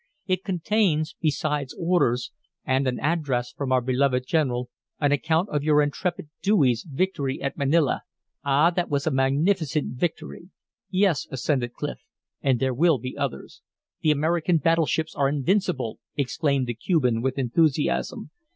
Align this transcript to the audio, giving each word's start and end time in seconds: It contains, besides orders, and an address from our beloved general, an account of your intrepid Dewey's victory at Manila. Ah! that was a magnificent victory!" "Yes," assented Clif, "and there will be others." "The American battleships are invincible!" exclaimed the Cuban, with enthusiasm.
It 0.25 0.43
contains, 0.43 1.13
besides 1.21 1.75
orders, 1.79 2.31
and 2.65 2.87
an 2.87 2.99
address 2.99 3.51
from 3.51 3.71
our 3.71 3.81
beloved 3.81 4.25
general, 4.25 4.71
an 4.99 5.11
account 5.11 5.49
of 5.49 5.61
your 5.61 5.79
intrepid 5.79 6.29
Dewey's 6.41 6.83
victory 6.89 7.39
at 7.39 7.55
Manila. 7.55 8.01
Ah! 8.43 8.71
that 8.71 8.89
was 8.89 9.05
a 9.05 9.11
magnificent 9.11 9.95
victory!" 9.99 10.49
"Yes," 10.89 11.27
assented 11.29 11.73
Clif, 11.73 11.99
"and 12.41 12.59
there 12.59 12.73
will 12.73 12.97
be 12.97 13.15
others." 13.15 13.61
"The 14.01 14.09
American 14.09 14.57
battleships 14.57 15.13
are 15.13 15.29
invincible!" 15.29 15.99
exclaimed 16.17 16.65
the 16.65 16.73
Cuban, 16.73 17.21
with 17.21 17.37
enthusiasm. 17.37 18.31